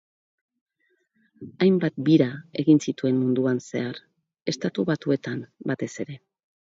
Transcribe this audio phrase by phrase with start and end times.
[1.65, 2.29] Hainbat bira
[2.63, 4.01] egin zituen munduan zehar,
[4.55, 6.19] Estatu Batuetan, batez ere.